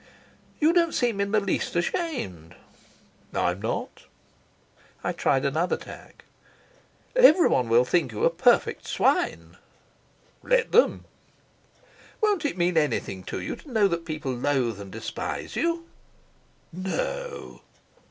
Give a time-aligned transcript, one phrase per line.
[0.59, 2.55] "You don't seem in the least ashamed."
[3.35, 4.05] "I'm not."
[5.03, 6.25] I tried another tack.
[7.15, 9.57] "Everyone will think you a perfect swine."
[10.41, 11.05] "Let them."
[12.19, 15.85] "Won't it mean anything to you to know that people loathe and despise you?"
[16.73, 17.61] "No."